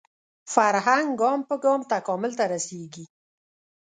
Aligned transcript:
فرهنګ 0.53 1.09
ګام 1.21 1.39
په 1.49 1.55
ګام 1.63 1.81
تکامل 1.91 2.31
ته 2.39 2.45
رسېږي 2.53 3.05